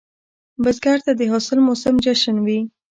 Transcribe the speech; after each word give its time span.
بزګر 0.61 0.97
ته 1.05 1.11
د 1.19 1.21
حاصل 1.31 1.57
موسم 1.67 1.95
جشن 2.05 2.37
وي 2.45 2.59